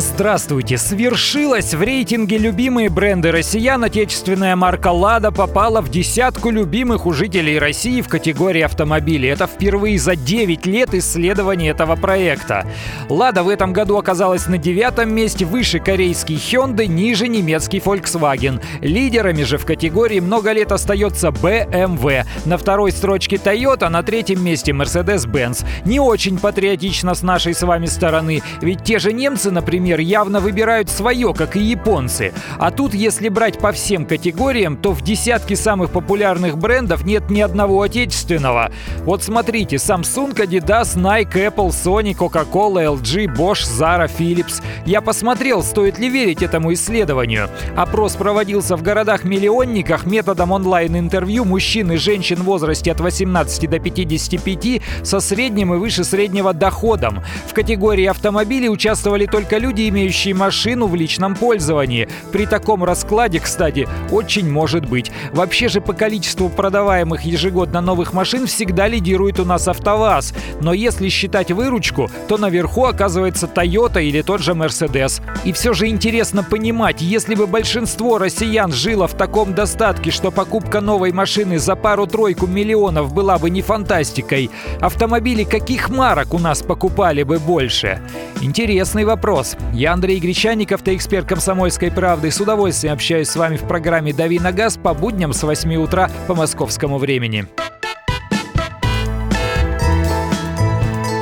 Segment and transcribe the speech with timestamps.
[0.00, 0.78] Здравствуйте!
[0.78, 1.74] Свершилось!
[1.74, 8.00] В рейтинге «Любимые бренды россиян» отечественная марка «Лада» попала в десятку любимых у жителей России
[8.00, 9.28] в категории автомобилей.
[9.28, 12.64] Это впервые за 9 лет исследования этого проекта.
[13.08, 18.62] «Лада» в этом году оказалась на девятом месте, выше корейский Hyundai, ниже немецкий Volkswagen.
[18.80, 22.24] Лидерами же в категории много лет остается BMW.
[22.44, 25.66] На второй строчке Toyota, на третьем месте Mercedes-Benz.
[25.84, 30.40] Не очень патриотично с нашей с вами стороны, ведь те же немцы, например, например, явно
[30.40, 32.32] выбирают свое, как и японцы.
[32.58, 37.40] А тут, если брать по всем категориям, то в десятке самых популярных брендов нет ни
[37.40, 38.70] одного отечественного.
[39.04, 44.62] Вот смотрите, Samsung, Adidas, Nike, Apple, Sony, Coca-Cola, LG, Bosch, Zara, Philips.
[44.84, 47.48] Я посмотрел, стоит ли верить этому исследованию.
[47.74, 54.82] Опрос проводился в городах-миллионниках методом онлайн-интервью мужчин и женщин в возрасте от 18 до 55
[55.02, 57.22] со средним и выше среднего доходом.
[57.46, 62.08] В категории автомобилей участвовали только люди, люди, имеющие машину в личном пользовании.
[62.32, 65.10] При таком раскладе, кстати, очень может быть.
[65.32, 70.34] Вообще же по количеству продаваемых ежегодно новых машин всегда лидирует у нас АвтоВАЗ.
[70.60, 75.22] Но если считать выручку, то наверху оказывается Toyota или тот же Mercedes.
[75.44, 80.80] И все же интересно понимать, если бы большинство россиян жило в таком достатке, что покупка
[80.80, 87.22] новой машины за пару-тройку миллионов была бы не фантастикой, автомобили каких марок у нас покупали
[87.22, 88.00] бы больше?
[88.40, 89.56] Интересный вопрос.
[89.72, 92.30] Я Андрей Гречаник, автоэксперт «Комсомольской правды».
[92.30, 96.10] С удовольствием общаюсь с вами в программе «Дави на газ» по будням с 8 утра
[96.26, 97.46] по московскому времени.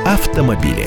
[0.07, 0.87] Автомобили.